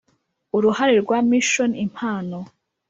[0.57, 2.37] Uruhare rwa mission impano